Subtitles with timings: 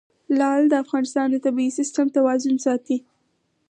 [0.37, 2.97] لعل د افغانستان د طبعي سیسټم توازن ساتي.